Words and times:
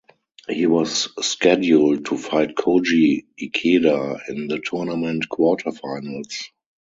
He 0.49 0.65
was 0.65 1.09
scheduled 1.23 2.05
to 2.05 2.17
fight 2.17 2.55
Koji 2.55 3.27
Ikeda 3.39 4.27
in 4.29 4.47
the 4.47 4.57
tournament 4.57 5.25
quarterfinals. 5.31 6.45